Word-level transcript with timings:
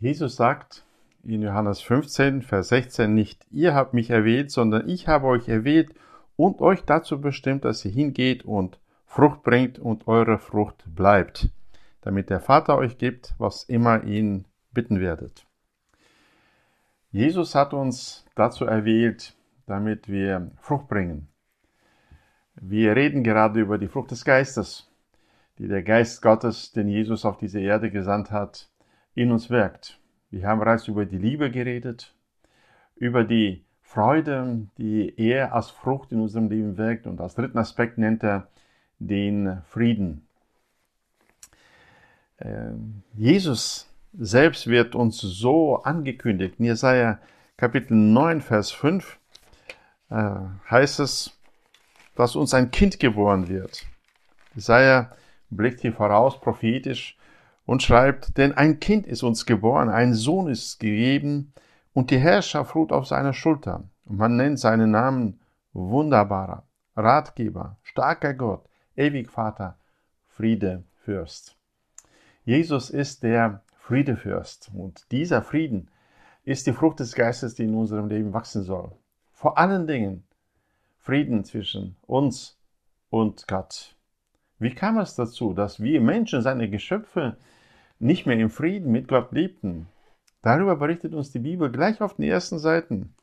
Jesus 0.00 0.36
sagt 0.36 0.86
in 1.22 1.42
Johannes 1.42 1.82
15, 1.82 2.40
Vers 2.40 2.68
16 2.68 3.14
nicht, 3.14 3.44
ihr 3.50 3.74
habt 3.74 3.92
mich 3.92 4.08
erwählt, 4.08 4.50
sondern 4.50 4.88
ich 4.88 5.08
habe 5.08 5.26
euch 5.26 5.46
erwählt 5.46 5.94
und 6.36 6.62
euch 6.62 6.86
dazu 6.86 7.20
bestimmt, 7.20 7.66
dass 7.66 7.84
ihr 7.84 7.90
hingeht 7.90 8.46
und 8.46 8.80
Frucht 9.04 9.42
bringt 9.42 9.78
und 9.78 10.08
eure 10.08 10.38
Frucht 10.38 10.84
bleibt, 10.86 11.50
damit 12.00 12.30
der 12.30 12.40
Vater 12.40 12.78
euch 12.78 12.96
gibt, 12.96 13.34
was 13.36 13.64
immer 13.64 14.02
ihn 14.04 14.46
bitten 14.72 15.00
werdet. 15.00 15.44
Jesus 17.10 17.54
hat 17.54 17.74
uns 17.74 18.24
dazu 18.34 18.64
erwählt, 18.64 19.36
damit 19.66 20.08
wir 20.08 20.50
Frucht 20.62 20.88
bringen. 20.88 21.28
Wir 22.54 22.96
reden 22.96 23.22
gerade 23.22 23.60
über 23.60 23.76
die 23.76 23.88
Frucht 23.88 24.12
des 24.12 24.24
Geistes, 24.24 24.90
die 25.58 25.68
der 25.68 25.82
Geist 25.82 26.22
Gottes, 26.22 26.72
den 26.72 26.88
Jesus 26.88 27.26
auf 27.26 27.36
diese 27.36 27.60
Erde 27.60 27.90
gesandt 27.90 28.30
hat, 28.30 28.69
in 29.20 29.32
uns 29.32 29.50
wirkt. 29.50 29.98
Wir 30.30 30.46
haben 30.46 30.60
bereits 30.60 30.88
über 30.88 31.04
die 31.04 31.18
Liebe 31.18 31.50
geredet, 31.50 32.14
über 32.96 33.22
die 33.22 33.64
Freude, 33.82 34.66
die 34.78 35.12
er 35.18 35.52
als 35.54 35.68
Frucht 35.70 36.10
in 36.12 36.20
unserem 36.20 36.48
Leben 36.48 36.78
wirkt. 36.78 37.06
Und 37.06 37.20
als 37.20 37.34
dritten 37.34 37.58
Aspekt 37.58 37.98
nennt 37.98 38.22
er 38.22 38.48
den 38.98 39.60
Frieden. 39.68 40.26
Ähm, 42.38 43.02
Jesus 43.14 43.92
selbst 44.14 44.68
wird 44.68 44.94
uns 44.94 45.18
so 45.18 45.82
angekündigt. 45.82 46.54
In 46.58 46.64
Jesaja 46.64 47.18
Kapitel 47.58 47.94
9, 47.94 48.40
Vers 48.40 48.70
5 48.70 49.18
äh, 50.08 50.34
heißt 50.70 51.00
es, 51.00 51.38
dass 52.14 52.36
uns 52.36 52.54
ein 52.54 52.70
Kind 52.70 52.98
geboren 52.98 53.48
wird. 53.48 53.84
Jesaja 54.54 55.10
blickt 55.50 55.80
hier 55.80 55.92
voraus 55.92 56.40
prophetisch 56.40 57.18
und 57.70 57.84
schreibt, 57.84 58.36
denn 58.36 58.52
ein 58.52 58.80
Kind 58.80 59.06
ist 59.06 59.22
uns 59.22 59.46
geboren, 59.46 59.90
ein 59.90 60.12
Sohn 60.12 60.48
ist 60.48 60.80
gegeben 60.80 61.52
und 61.92 62.10
die 62.10 62.18
Herrschaft 62.18 62.74
ruht 62.74 62.90
auf 62.90 63.06
seiner 63.06 63.32
Schulter. 63.32 63.84
Und 64.06 64.18
man 64.18 64.34
nennt 64.34 64.58
seinen 64.58 64.90
Namen 64.90 65.38
wunderbarer, 65.72 66.64
Ratgeber, 66.96 67.76
starker 67.84 68.34
Gott, 68.34 68.64
ewig 68.96 69.30
Vater, 69.30 69.78
Friede, 70.26 70.82
Fürst. 71.04 71.54
Jesus 72.44 72.90
ist 72.90 73.22
der 73.22 73.62
Friedefürst 73.76 74.72
und 74.74 75.06
dieser 75.12 75.40
Frieden 75.40 75.92
ist 76.42 76.66
die 76.66 76.72
Frucht 76.72 76.98
des 76.98 77.14
Geistes, 77.14 77.54
die 77.54 77.66
in 77.66 77.76
unserem 77.76 78.08
Leben 78.08 78.32
wachsen 78.32 78.64
soll. 78.64 78.90
Vor 79.30 79.58
allen 79.58 79.86
Dingen 79.86 80.24
Frieden 80.98 81.44
zwischen 81.44 81.94
uns 82.08 82.58
und 83.10 83.46
Gott. 83.46 83.94
Wie 84.58 84.74
kam 84.74 84.98
es 84.98 85.14
dazu, 85.14 85.52
dass 85.54 85.80
wir 85.80 86.00
Menschen, 86.00 86.42
seine 86.42 86.68
Geschöpfe, 86.68 87.36
nicht 88.00 88.26
mehr 88.26 88.38
im 88.38 88.50
Frieden 88.50 88.90
mit 88.90 89.08
Gott 89.08 89.30
lebten. 89.32 89.86
Darüber 90.42 90.76
berichtet 90.76 91.14
uns 91.14 91.30
die 91.30 91.38
Bibel 91.38 91.70
gleich 91.70 92.00
auf 92.00 92.14
den 92.14 92.24
ersten 92.24 92.58
Seiten. 92.58 93.14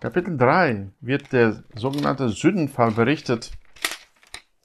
Kapitel 0.00 0.36
3 0.36 0.88
wird 1.00 1.32
der 1.32 1.62
sogenannte 1.74 2.28
Sündenfall 2.28 2.90
berichtet, 2.90 3.52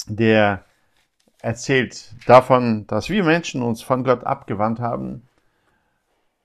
der 0.08 0.66
erzählt 1.42 2.14
davon, 2.28 2.86
dass 2.88 3.10
wir 3.10 3.24
Menschen 3.24 3.62
uns 3.62 3.82
von 3.82 4.04
Gott 4.04 4.26
abgewandt 4.26 4.80
haben. 4.82 5.24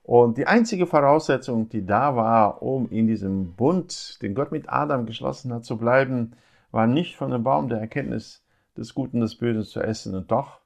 Und 0.03 0.37
die 0.37 0.47
einzige 0.47 0.87
Voraussetzung, 0.87 1.67
die 1.67 1.85
da 1.85 2.15
war, 2.15 2.61
um 2.61 2.89
in 2.89 3.07
diesem 3.07 3.55
Bund, 3.55 4.21
den 4.21 4.35
Gott 4.35 4.51
mit 4.51 4.69
Adam 4.69 5.05
geschlossen 5.05 5.51
hat, 5.51 5.65
zu 5.65 5.77
bleiben, 5.77 6.33
war 6.71 6.87
nicht 6.87 7.17
von 7.17 7.31
dem 7.31 7.43
Baum 7.43 7.67
der 7.67 7.79
Erkenntnis 7.79 8.43
des 8.77 8.93
Guten 8.93 9.17
und 9.17 9.21
des 9.21 9.35
Bösen 9.35 9.63
zu 9.63 9.81
essen. 9.81 10.15
Und 10.15 10.31
doch 10.31 10.59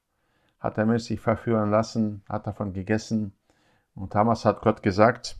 hat 0.59 0.77
der 0.77 0.85
Mensch 0.85 1.03
sich 1.03 1.19
verführen 1.19 1.71
lassen, 1.71 2.21
hat 2.27 2.47
davon 2.47 2.73
gegessen. 2.73 3.33
Und 3.95 4.15
damals 4.15 4.45
hat 4.45 4.61
Gott 4.61 4.83
gesagt, 4.83 5.39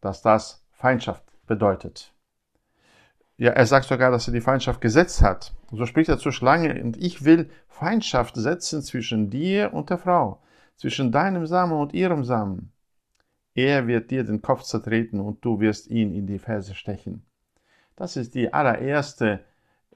dass 0.00 0.22
das 0.22 0.64
Feindschaft 0.72 1.22
bedeutet. 1.46 2.12
Ja, 3.36 3.52
er 3.52 3.66
sagt 3.66 3.86
sogar, 3.86 4.10
dass 4.10 4.26
er 4.26 4.34
die 4.34 4.40
Feindschaft 4.40 4.80
gesetzt 4.80 5.22
hat. 5.22 5.54
so 5.70 5.86
spricht 5.86 6.08
er 6.08 6.18
zur 6.18 6.32
Schlange, 6.32 6.82
und 6.82 6.96
ich 6.96 7.24
will 7.24 7.50
Feindschaft 7.68 8.34
setzen 8.36 8.82
zwischen 8.82 9.30
dir 9.30 9.72
und 9.72 9.90
der 9.90 9.98
Frau, 9.98 10.42
zwischen 10.76 11.12
deinem 11.12 11.46
Samen 11.46 11.74
und 11.74 11.94
ihrem 11.94 12.24
Samen. 12.24 12.72
Er 13.54 13.86
wird 13.86 14.10
dir 14.10 14.24
den 14.24 14.42
Kopf 14.42 14.62
zertreten 14.62 15.20
und 15.20 15.44
du 15.44 15.60
wirst 15.60 15.88
ihn 15.88 16.14
in 16.14 16.26
die 16.26 16.38
Ferse 16.38 16.74
stechen. 16.74 17.24
Das 17.96 18.16
ist 18.16 18.34
die 18.36 18.52
allererste 18.52 19.40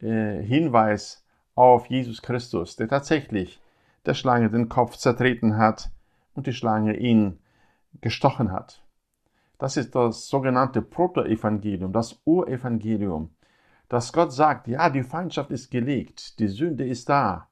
äh, 0.01 0.43
Hinweis 0.43 1.25
auf 1.55 1.87
Jesus 1.87 2.23
Christus, 2.23 2.75
der 2.77 2.89
tatsächlich 2.89 3.62
der 4.07 4.15
Schlange 4.15 4.51
den 4.51 4.69
Kopf 4.69 4.97
zertreten 4.97 5.57
hat 5.57 5.91
und 6.35 6.47
die 6.47 6.53
Schlange 6.53 6.97
ihn 6.97 7.39
gestochen 8.01 8.53
hat. 8.53 8.83
Das 9.59 9.77
ist 9.77 9.95
das 9.95 10.27
sogenannte 10.27 10.83
Protoevangelium, 10.83 11.93
das 11.93 12.21
Urevangelium, 12.25 13.31
dass 13.89 14.13
Gott 14.13 14.33
sagt, 14.33 14.67
ja, 14.67 14.91
die 14.91 15.03
Feindschaft 15.03 15.51
ist 15.51 15.71
gelegt, 15.71 16.39
die 16.39 16.49
Sünde 16.49 16.87
ist 16.87 17.09
da. 17.09 17.49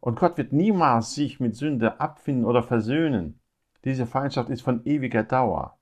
Und 0.00 0.18
Gott 0.18 0.36
wird 0.36 0.52
niemals 0.52 1.14
sich 1.14 1.40
mit 1.40 1.56
Sünde 1.56 2.00
abfinden 2.00 2.44
oder 2.44 2.62
versöhnen. 2.62 3.40
Diese 3.84 4.06
Feindschaft 4.06 4.50
ist 4.50 4.62
von 4.62 4.84
ewiger 4.84 5.22
Dauer. 5.22 5.78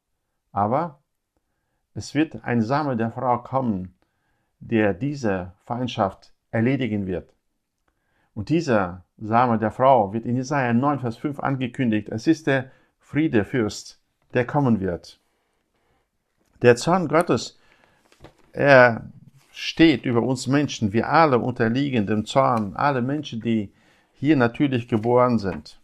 Aber 0.52 1.00
es 1.94 2.14
wird 2.14 2.44
ein 2.44 2.62
Same 2.62 2.96
der 2.96 3.10
Frau 3.10 3.38
kommen, 3.38 3.94
der 4.60 4.94
diese 4.94 5.54
Feindschaft 5.64 6.34
erledigen 6.50 7.06
wird. 7.06 7.34
Und 8.34 8.50
dieser 8.50 9.05
Same 9.19 9.59
der 9.59 9.71
Frau 9.71 10.12
wird 10.12 10.27
in 10.27 10.37
Jesaja 10.37 10.72
9, 10.72 11.00
Vers 11.00 11.16
5 11.16 11.41
angekündigt. 11.41 12.09
Es 12.10 12.27
ist 12.27 12.47
der 12.47 12.71
Friedefürst, 13.00 13.99
der 14.34 14.47
kommen 14.47 14.81
wird. 14.81 15.19
Der 16.62 16.77
Zorn 16.77 17.09
Gottes, 17.09 17.59
er 18.53 19.10
steht 19.53 20.04
über 20.04 20.22
uns 20.22 20.47
Menschen. 20.47 20.93
Wir 20.93 21.09
alle 21.09 21.38
unterliegen 21.38 22.06
dem 22.06 22.27
Zorn. 22.27 22.77
Alle 22.77 23.00
Menschen, 23.00 23.41
die 23.41 23.72
hier 24.15 24.37
natürlich 24.37 24.88
geboren 24.88 25.38
sind. 25.38 25.81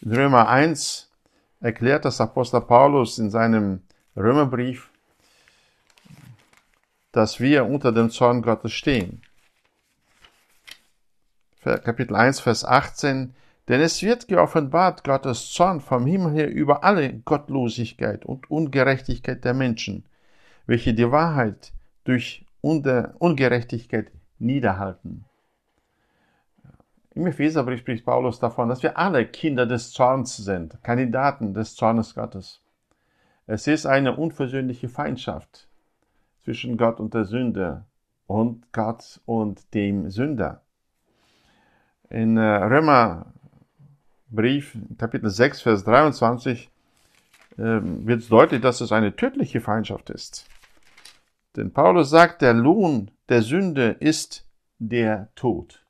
In 0.00 0.12
Römer 0.12 0.48
1 0.48 1.10
erklärt 1.60 2.04
das 2.04 2.20
Apostel 2.20 2.60
Paulus 2.60 3.18
in 3.18 3.30
seinem 3.30 3.82
Römerbrief, 4.16 4.90
dass 7.10 7.40
wir 7.40 7.64
unter 7.66 7.90
dem 7.90 8.10
Zorn 8.10 8.42
Gottes 8.42 8.72
stehen. 8.72 9.22
Kapitel 11.64 12.14
1, 12.14 12.40
Vers 12.40 12.64
18, 12.66 13.34
denn 13.68 13.80
es 13.80 14.02
wird 14.02 14.28
geoffenbart 14.28 15.02
Gottes 15.02 15.50
Zorn 15.50 15.80
vom 15.80 16.04
Himmel 16.04 16.32
her 16.32 16.50
über 16.50 16.84
alle 16.84 17.14
Gottlosigkeit 17.20 18.26
und 18.26 18.50
Ungerechtigkeit 18.50 19.42
der 19.44 19.54
Menschen, 19.54 20.04
welche 20.66 20.92
die 20.92 21.10
Wahrheit 21.10 21.72
durch 22.04 22.44
Ungerechtigkeit 22.60 24.12
niederhalten. 24.38 25.24
Im 27.14 27.26
Epheserbrief 27.26 27.80
spricht 27.80 28.04
Paulus 28.04 28.40
davon, 28.40 28.68
dass 28.68 28.82
wir 28.82 28.98
alle 28.98 29.24
Kinder 29.24 29.64
des 29.64 29.92
Zorns 29.92 30.36
sind, 30.36 30.82
Kandidaten 30.82 31.54
des 31.54 31.76
Zornes 31.76 32.14
Gottes. 32.14 32.60
Es 33.46 33.66
ist 33.66 33.86
eine 33.86 34.16
unversöhnliche 34.16 34.90
Feindschaft 34.90 35.66
zwischen 36.42 36.76
Gott 36.76 37.00
und 37.00 37.14
der 37.14 37.24
Sünde 37.24 37.86
und 38.26 38.70
Gott 38.72 39.20
und 39.24 39.72
dem 39.72 40.10
Sünder. 40.10 40.63
In 42.10 42.36
äh, 42.36 42.42
Römerbrief, 42.42 43.26
Kapitel 44.98 45.30
6, 45.30 45.62
Vers 45.62 45.84
23, 45.84 46.70
ähm, 47.58 48.06
wird 48.06 48.30
deutlich, 48.30 48.60
dass 48.60 48.80
es 48.80 48.92
eine 48.92 49.16
tödliche 49.16 49.60
Feindschaft 49.60 50.10
ist. 50.10 50.46
Denn 51.56 51.72
Paulus 51.72 52.10
sagt, 52.10 52.42
der 52.42 52.52
Lohn 52.52 53.10
der 53.28 53.42
Sünde 53.42 53.96
ist 54.00 54.46
der 54.78 55.28
Tod. 55.34 55.84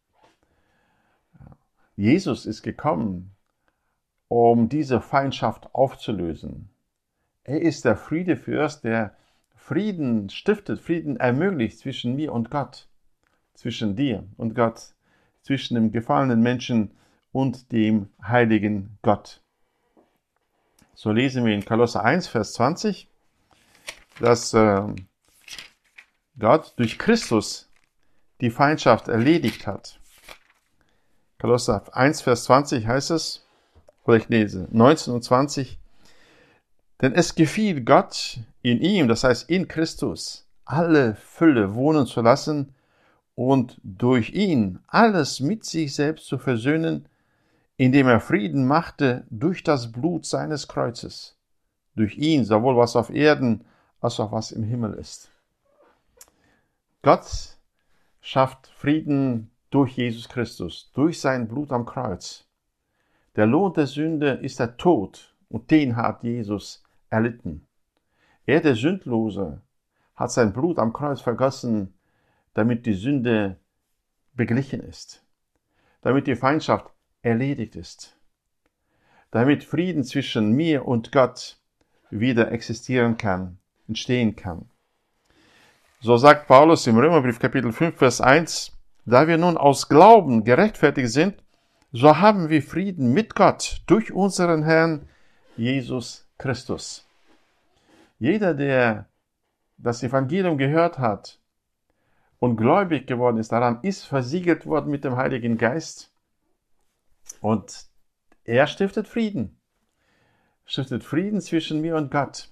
Jesus 1.97 2.47
ist 2.47 2.63
gekommen, 2.63 3.33
um 4.29 4.69
diese 4.69 5.01
Feindschaft 5.01 5.75
aufzulösen. 5.75 6.71
Er 7.45 7.60
ist 7.60 7.84
der 7.84 7.97
Friedefürst, 7.97 8.84
der 8.84 9.17
Frieden 9.55 10.28
stiftet, 10.28 10.81
Frieden 10.81 11.17
ermöglicht 11.17 11.78
zwischen 11.78 12.17
mir 12.17 12.33
und 12.33 12.51
Gott, 12.51 12.89
zwischen 13.55 13.97
dir 13.97 14.27
und 14.37 14.55
Gott 14.55 14.94
zwischen 15.45 15.75
dem 15.75 15.93
gefallenen 15.93 16.41
Menschen 16.41 16.91
und 17.33 17.71
dem 17.71 18.09
heiligen 18.27 18.99
Gott. 19.03 19.43
So 20.95 21.13
lesen 21.13 21.45
wir 21.45 21.55
in 21.55 21.65
Kolosser 21.65 22.05
1, 22.05 22.29
Vers 22.29 22.55
20, 22.55 23.09
dass 24.21 24.55
äh, 24.55 24.83
Gott 26.39 26.75
durch 26.77 26.99
Christus 26.99 27.71
die 28.41 28.51
Feindschaft 28.51 29.09
erledigt 29.09 29.67
hat. 29.67 30.01
Kolosser 31.39 31.85
1, 31.95 32.23
Vers 32.23 32.45
20 32.45 32.87
heißt 32.87 33.11
es, 33.11 33.47
oder 34.05 34.17
ich 34.17 34.29
lese 34.29 34.67
19 34.71 35.13
und 35.13 35.23
20, 35.23 35.79
denn 37.03 37.13
es 37.13 37.35
gefiel 37.35 37.83
Gott 37.83 38.39
in 38.63 38.81
ihm, 38.81 39.09
das 39.09 39.25
heißt 39.25 39.51
in 39.51 39.69
Christus, 39.69 40.49
alle 40.65 41.17
Fülle 41.17 41.75
wohnen 41.75 42.07
zu 42.07 42.23
lassen 42.23 42.73
und 43.34 43.81
durch 43.83 44.31
ihn 44.31 44.78
alles 44.86 45.41
mit 45.41 45.65
sich 45.65 45.95
selbst 45.95 46.27
zu 46.27 46.39
versöhnen, 46.39 47.09
indem 47.77 48.07
er 48.07 48.21
Frieden 48.21 48.66
machte 48.66 49.27
durch 49.31 49.63
das 49.65 49.91
Blut 49.91 50.27
seines 50.27 50.69
Kreuzes. 50.69 51.36
durch 51.97 52.19
ihn, 52.19 52.45
sowohl 52.45 52.77
was 52.77 52.97
auf 52.97 53.10
Erden 53.10 53.65
als 54.01 54.19
auch 54.21 54.33
was 54.33 54.51
im 54.51 54.65
Himmel 54.65 54.95
ist. 54.95 55.31
Gott 57.03 57.57
schafft 58.21 58.66
Frieden 58.66 59.51
durch 59.71 59.97
Jesus 59.97 60.28
Christus, 60.28 60.91
durch 60.95 61.21
sein 61.21 61.48
Blut 61.48 61.72
am 61.72 61.86
Kreuz. 61.86 62.47
Der 63.36 63.47
Lohn 63.47 63.72
der 63.75 63.86
Sünde 63.86 64.31
ist 64.31 64.60
der 64.60 64.77
Tod 64.77 65.34
und 65.48 65.71
den 65.71 65.97
hat 65.97 66.22
Jesus 66.22 66.83
erlitten. 67.10 67.66
Er, 68.47 68.60
der 68.60 68.75
Sündlose, 68.75 69.60
hat 70.16 70.31
sein 70.31 70.53
Blut 70.53 70.78
am 70.78 70.92
Kreuz 70.92 71.21
vergossen, 71.21 71.95
damit 72.54 72.86
die 72.86 72.95
Sünde 72.95 73.59
beglichen 74.34 74.80
ist, 74.80 75.24
damit 76.03 76.27
die 76.27 76.36
Feindschaft 76.36 76.86
erledigt 77.22 77.77
ist, 77.77 78.16
damit 79.30 79.65
Frieden 79.65 80.04
zwischen 80.04 80.53
mir 80.53 80.86
und 80.86 81.12
Gott 81.12 81.59
wieder 82.10 82.53
existieren 82.53 83.16
kann, 83.16 83.59
entstehen 83.89 84.36
kann. 84.36 84.71
So 86.01 86.16
sagt 86.16 86.47
Paulus 86.47 86.86
im 86.86 86.98
Römerbrief 86.98 87.39
Kapitel 87.39 87.72
5, 87.72 87.97
Vers 87.97 88.21
1, 88.21 88.72
da 89.07 89.27
wir 89.27 89.39
nun 89.39 89.57
aus 89.57 89.89
Glauben 89.89 90.45
gerechtfertigt 90.45 91.10
sind, 91.10 91.42
so 91.92 92.18
haben 92.18 92.48
wir 92.48 92.62
Frieden 92.62 93.12
mit 93.12 93.34
Gott 93.34 93.83
durch 93.86 94.12
unseren 94.12 94.65
Herrn 94.65 95.09
Jesus 95.57 96.28
Christus. 96.39 97.07
Jeder, 98.18 98.54
der 98.54 99.09
das 99.77 100.03
Evangelium 100.03 100.59
gehört 100.59 100.98
hat 100.98 101.41
und 102.45 102.57
gläubig 102.57 103.07
geworden 103.07 103.39
ist 103.39 103.53
daran, 103.53 103.79
ist 103.83 104.05
versiegelt 104.05 104.67
worden 104.67 104.91
mit 104.91 105.03
dem 105.03 105.17
Heiligen 105.17 105.57
Geist 105.57 106.13
und 107.41 107.87
er 108.45 108.67
stiftet 108.67 109.09
Frieden. 109.09 109.59
Stiftet 110.67 111.05
Frieden 111.05 111.41
zwischen 111.41 111.81
mir 111.81 111.97
und 111.97 112.11
Gott. 112.11 112.51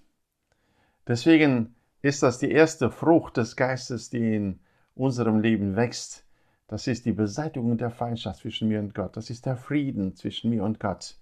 Deswegen 1.06 1.75
ist 2.00 2.23
das 2.23 2.39
die 2.39 2.50
erste 2.50 2.91
Frucht 2.91 3.37
des 3.37 3.55
Geistes, 3.55 4.09
die 4.09 4.35
in 4.35 4.61
unserem 4.94 5.41
Leben 5.41 5.77
wächst. 5.77 6.25
Das 6.69 6.87
ist 6.87 7.05
die 7.05 7.12
Beseitigung 7.12 7.77
der 7.77 7.91
Feindschaft 7.91 8.41
zwischen 8.41 8.69
mir 8.69 8.81
und 8.81 8.94
Gott. 8.94 9.15
Das 9.19 9.29
ist 9.29 9.44
der 9.44 9.56
Frieden 9.59 10.17
zwischen 10.17 10.49
mir 10.49 10.65
und 10.65 10.81
Gott. 10.81 11.17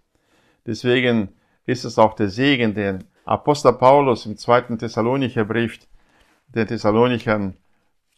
Deswegen 0.64 1.30
ist 1.66 1.84
es 1.84 1.98
auch 1.98 2.14
der 2.14 2.28
Segen, 2.28 2.74
den 2.74 3.02
Apostel 3.24 3.72
Paulus 3.72 4.26
im 4.26 4.36
zweiten 4.36 4.78
Thessalonicher 4.78 5.44
Brief 5.44 5.80
den 6.54 6.68
Thessalonichern 6.68 7.56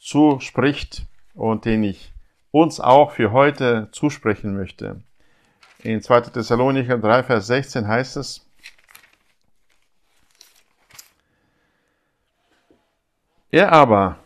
zuspricht 0.03 1.07
und 1.35 1.65
den 1.65 1.85
ich 1.85 2.13
uns 2.51 2.81
auch 2.81 3.13
für 3.13 3.31
heute 3.31 3.89
zusprechen 3.93 4.55
möchte. 4.55 5.01
In 5.83 6.03
2. 6.03 6.23
Thessalonicher 6.23 6.99
3, 6.99 7.23
Vers 7.23 7.47
16 7.47 7.87
heißt 7.87 8.17
es, 8.17 8.47
Er 13.51 13.73
aber, 13.73 14.19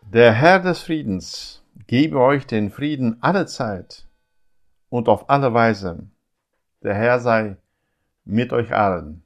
der 0.00 0.32
Herr 0.32 0.60
des 0.60 0.80
Friedens, 0.80 1.62
gebe 1.86 2.20
euch 2.20 2.46
den 2.46 2.70
Frieden 2.70 3.18
alle 3.20 3.46
Zeit 3.46 4.06
und 4.88 5.08
auf 5.08 5.30
alle 5.30 5.52
Weise. 5.54 6.08
Der 6.82 6.94
Herr 6.94 7.20
sei 7.20 7.56
mit 8.24 8.52
euch 8.52 8.72
allen, 8.74 9.22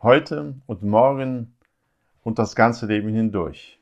heute 0.00 0.54
und 0.66 0.82
morgen 0.82 1.56
und 2.22 2.38
das 2.38 2.54
ganze 2.54 2.86
Leben 2.86 3.08
hindurch. 3.08 3.81